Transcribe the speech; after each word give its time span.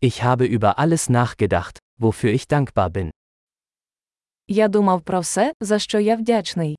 Ich 0.00 0.22
habe 0.22 0.46
über 0.46 0.78
alles 0.78 1.08
nachgedacht, 1.08 1.80
wofür 2.00 2.30
ich 2.32 2.46
dankbar 2.46 2.90
bin. 2.90 3.10
Я 4.46 4.68
думав 4.68 5.02
про 5.02 5.20
все, 5.20 5.52
за 5.60 5.78
що 5.78 5.98
я 5.98 6.16
вдячний. 6.16 6.76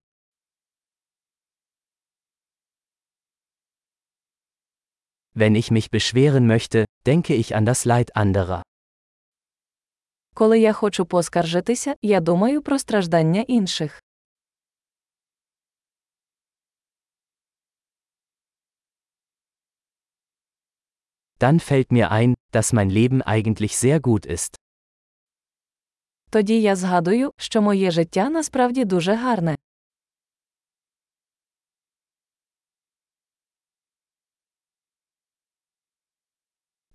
Wenn 5.36 5.56
ich 5.56 5.72
mich 5.72 5.90
beschweren 5.92 6.48
möchte, 6.48 6.86
denke 7.06 7.36
ich 7.36 7.56
an 7.56 7.66
das 7.66 7.86
Leid 7.86 8.16
anderer. 8.16 8.62
Коли 10.34 10.60
я 10.60 10.74
хочу 10.74 11.06
поскаржитися, 11.06 11.96
я 12.02 12.20
думаю 12.20 12.62
про 12.62 12.80
страждання 12.80 13.42
інших. 13.42 14.02
Dann 21.39 21.61
fällt 21.61 21.93
mir 21.93 22.11
ein, 22.11 22.35
dass 22.53 22.73
mein 22.73 22.91
Leben 22.91 23.23
eigentlich 23.23 23.77
sehr 23.77 24.01
gut 24.01 24.27
ist. 24.27 24.57
Тоді 26.31 26.61
я 26.61 26.77
згадую, 26.77 27.31
що 27.37 27.63
моє 27.63 27.91
життя 27.91 28.31
насправді 28.31 28.85
дуже 28.85 29.15
гарне. 29.15 29.57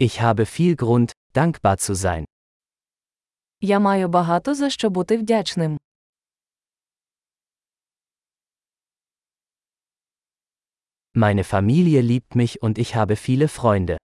Ich 0.01 0.21
habe 0.21 0.45
viel 0.45 0.75
Grund, 0.75 1.11
dankbar 1.33 1.77
zu 1.77 1.95
sein. 1.95 2.25
Я 3.61 3.79
маю 3.79 4.07
багато 4.07 4.55
за 4.55 4.69
що 4.69 4.89
бути 4.89 5.17
вдячним. 5.17 5.79
Meine 11.15 11.43
Familie 11.43 12.01
liebt 12.01 12.35
mich 12.35 12.61
und 12.61 12.77
ich 12.77 12.95
habe 12.95 13.15
viele 13.15 13.47
Freunde. 13.47 13.97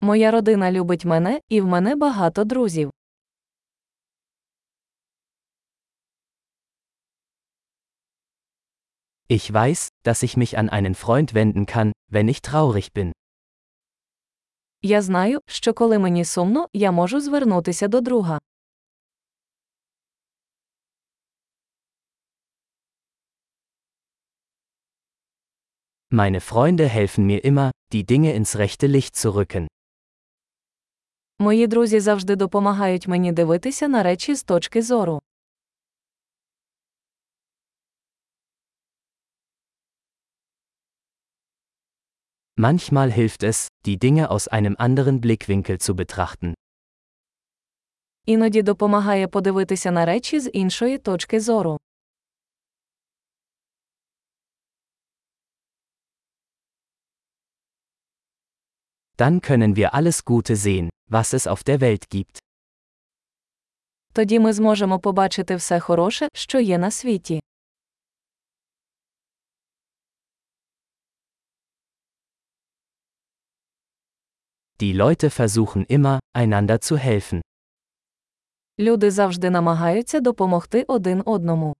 Моя 0.00 0.30
родина 0.30 0.72
любить 0.72 1.04
мене, 1.04 1.40
і 1.48 1.60
в 1.60 1.66
мене 1.66 1.96
багато 1.96 2.44
друзів. 2.44 2.90
Ich 9.28 9.52
weiß, 9.52 9.88
dass 10.04 10.22
ich 10.22 10.36
mich 10.36 10.56
an 10.56 10.68
einen 10.68 10.94
Freund 10.94 11.34
wenden 11.34 11.66
kann, 11.66 11.92
wenn 12.12 12.28
ich 12.28 12.40
traurig 12.42 12.92
bin. 12.92 13.12
Я 14.82 15.02
знаю, 15.02 15.40
що 15.46 15.74
коли 15.74 15.98
мені 15.98 16.24
сумно, 16.24 16.66
я 16.72 16.92
можу 16.92 17.20
звернутися 17.20 17.88
до 17.88 18.00
друга. 18.00 18.38
Meine 26.10 26.40
Freunde 26.40 26.88
helfen 26.88 27.26
mir 27.26 27.44
immer, 27.44 27.70
die 27.92 28.04
Dinge 28.06 28.32
ins 28.34 28.56
rechte 28.56 28.86
Licht 28.86 29.16
zu 29.16 29.34
rücken. 29.34 29.66
Мої 31.41 31.67
друзі 31.67 31.99
завжди 31.99 32.35
допомагають 32.35 33.07
мені 33.07 33.31
дивитися 33.31 33.87
на 33.87 34.03
речі 34.03 34.35
з 34.35 34.43
точки 34.43 34.81
зору. 34.81 35.21
Manchmal 42.57 43.11
hilft 43.11 43.43
es, 43.43 43.67
die 43.85 43.97
Dinge 43.97 44.29
aus 44.29 44.47
einem 44.47 44.75
anderen 44.77 45.19
Blickwinkel 45.21 45.77
zu 45.77 45.93
betrachten. 45.95 46.53
Іноді 48.25 48.61
допомагає 48.61 49.27
подивитися 49.27 49.91
на 49.91 50.05
речі 50.05 50.39
з 50.39 50.49
іншої 50.49 50.97
точки 50.97 51.39
зору. 51.39 51.77
Dann 59.17 59.39
können 59.41 59.75
wir 59.75 59.93
alles 59.93 60.25
Gute 60.25 60.55
sehen, 60.55 60.89
was 61.11 61.33
es 61.33 61.45
auf 61.47 61.63
der 61.63 61.81
Welt 61.81 62.09
gibt. 62.09 62.39
Тоді 64.13 64.39
ми 64.39 64.53
зможемо 64.53 64.99
побачити 64.99 65.55
все 65.55 65.79
хороше, 65.79 66.27
що 66.33 66.59
є 66.59 66.77
на 66.77 66.91
світі. 66.91 67.41
Die 74.79 74.93
Leute 74.93 75.29
versuchen 75.29 75.85
immer, 75.85 76.19
einander 76.33 76.77
zu 76.79 76.97
helfen. 76.97 77.41
Люди 78.79 79.11
завжди 79.11 79.49
намагаються 79.49 80.19
допомогти 80.19 80.85
один 80.87 81.23
одному. 81.25 81.73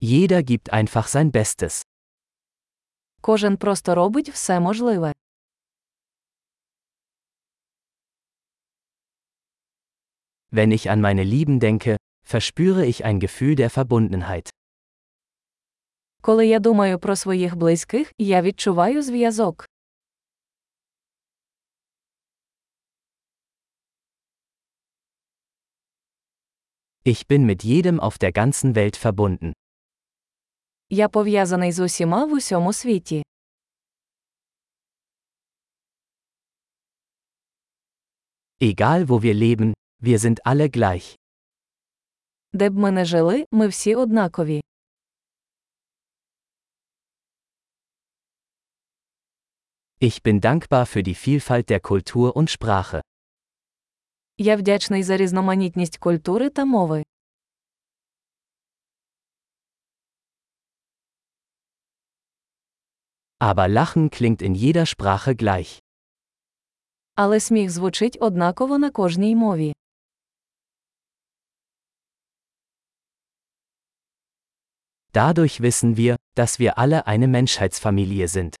Jeder 0.00 0.42
gibt 0.42 0.72
einfach 0.72 1.08
sein 1.08 1.30
Bestes. 1.30 1.82
Кожен 3.21 3.57
просто 3.57 3.95
робить 3.95 4.29
все 4.29 4.59
можливе. 4.59 5.13
Wenn 10.51 10.71
ich 10.71 10.89
an 10.89 11.01
meine 11.01 11.23
Lieben 11.23 11.59
denke, 11.59 11.97
verspüre 12.25 12.85
ich 12.85 13.03
ein 13.05 13.19
Gefühl 13.19 13.55
der 13.55 13.69
Verbundenheit. 13.69 14.49
Коли 16.21 16.47
я 16.47 16.59
думаю 16.59 16.99
про 16.99 17.15
своїх 17.15 17.55
близьких, 17.55 18.11
я 18.17 18.41
відчуваю 18.41 19.01
зв'язок. 19.01 19.65
Ich 27.03 27.27
bin 27.27 27.45
mit 27.45 27.63
jedem 27.63 27.99
auf 28.01 28.17
der 28.17 28.33
ganzen 28.33 28.75
Welt 28.75 28.97
verbunden. 28.97 29.53
Я 30.94 31.08
пов'язаний 31.08 31.72
з 31.72 31.80
усіма 31.80 32.24
в 32.24 32.32
усьому 32.32 32.72
світі. 32.72 33.22
Egal 38.60 39.06
wo 39.06 39.20
wir 39.20 39.34
leben, 39.34 39.72
wir 40.02 40.18
sind 40.18 40.40
alle 40.44 40.76
gleich. 40.76 41.16
Де 42.52 42.70
б 42.70 42.78
ми 42.78 42.90
не 42.90 43.04
жили, 43.04 43.46
ми 43.50 43.68
всі 43.68 43.94
однакові. 43.94 44.60
Ich 50.00 50.22
bin 50.22 50.40
dankbar 50.40 50.86
für 50.86 51.02
die 51.02 51.14
Vielfalt 51.26 51.70
der 51.70 51.80
Kultur 51.80 52.32
und 52.36 52.58
Sprache. 52.60 53.00
Я 54.38 54.56
вдячний 54.56 55.02
за 55.02 55.16
різноманітність 55.16 55.98
культури 55.98 56.50
та 56.50 56.64
мови. 56.64 57.04
Aber 63.41 63.67
Lachen 63.67 64.09
klingt 64.09 64.41
in 64.41 64.55
jeder 64.55 64.85
Sprache 64.85 65.35
gleich. 65.35 65.79
Але 67.15 67.39
сміх 67.39 67.69
звучить 67.69 68.17
однаково 68.21 68.77
на 68.77 68.91
кожній 68.91 69.35
мові. 69.35 69.73
Dadurch 75.13 75.61
wissen 75.61 75.97
wir, 75.97 76.15
dass 76.35 76.59
wir 76.59 76.77
alle 76.77 77.07
eine 77.07 77.27
Menschheitsfamilie 77.27 78.27
sind. 78.27 78.55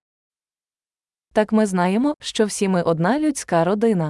Так 1.33 1.51
ми 1.51 1.65
знаємо, 1.65 2.15
що 2.19 2.45
всі 2.45 2.67
ми 2.67 2.83
одна 2.83 3.19
людська 3.19 3.63
родина. 3.63 4.09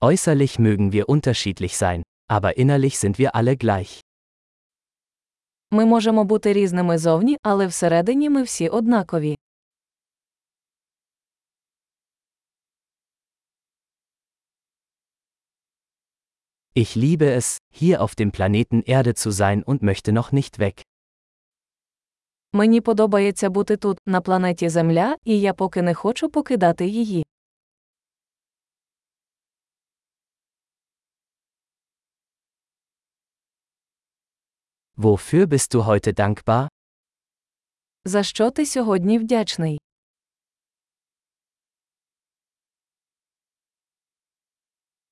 Äußerlich 0.00 0.58
mögen 0.58 0.92
wir 0.92 1.08
unterschiedlich 1.08 1.76
sein, 1.76 2.02
aber 2.26 2.56
innerlich 2.56 2.98
sind 2.98 3.18
wir 3.18 3.34
alle 3.34 3.56
gleich. 3.56 4.00
Ми 5.75 5.85
можемо 5.85 6.23
бути 6.23 6.53
різними 6.53 6.97
зовні, 6.97 7.37
але 7.43 7.67
всередині 7.67 8.29
ми 8.29 8.43
всі 8.43 8.67
однакові. 8.69 9.37
Ich 16.75 16.95
liebe 16.95 17.35
es, 17.35 17.57
hier 17.73 18.01
auf 18.01 18.15
dem 18.15 18.31
Planeten 18.31 18.81
Erde 18.85 19.13
zu 19.15 19.31
sein 19.31 19.63
und 19.63 19.81
möchte 19.81 20.11
noch 20.11 20.31
nicht 20.31 20.59
weg. 20.59 20.83
Мені 22.53 22.81
подобається 22.81 23.49
бути 23.49 23.77
тут, 23.77 23.99
на 24.05 24.21
планеті 24.21 24.69
Земля, 24.69 25.15
і 25.25 25.39
я 25.39 25.53
поки 25.53 25.81
не 25.81 25.93
хочу 25.93 26.29
покидати 26.29 26.85
її. 26.87 27.24
Wofür 34.97 35.45
bist 35.47 35.73
du 35.73 35.85
heute 35.85 36.13
dankbar? 36.13 36.67
За 38.05 38.23
що 38.23 38.51
ти 38.51 38.65
сьогодні 38.65 39.19
вдячний? 39.19 39.79